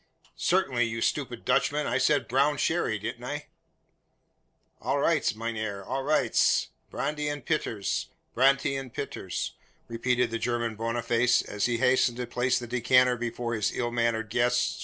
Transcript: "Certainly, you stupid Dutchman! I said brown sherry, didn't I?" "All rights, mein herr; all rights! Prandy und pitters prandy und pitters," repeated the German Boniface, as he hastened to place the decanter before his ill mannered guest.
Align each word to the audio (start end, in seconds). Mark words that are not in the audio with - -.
"Certainly, 0.35 0.85
you 0.85 0.99
stupid 0.99 1.45
Dutchman! 1.45 1.85
I 1.85 1.99
said 1.99 2.27
brown 2.27 2.57
sherry, 2.57 2.97
didn't 2.97 3.23
I?" 3.23 3.45
"All 4.81 4.97
rights, 4.97 5.35
mein 5.35 5.55
herr; 5.55 5.85
all 5.85 6.01
rights! 6.01 6.69
Prandy 6.89 7.29
und 7.29 7.45
pitters 7.45 8.07
prandy 8.33 8.75
und 8.77 8.91
pitters," 8.95 9.51
repeated 9.87 10.31
the 10.31 10.39
German 10.39 10.75
Boniface, 10.75 11.43
as 11.43 11.67
he 11.67 11.77
hastened 11.77 12.17
to 12.17 12.25
place 12.25 12.57
the 12.57 12.65
decanter 12.65 13.15
before 13.15 13.53
his 13.53 13.71
ill 13.75 13.91
mannered 13.91 14.31
guest. 14.31 14.79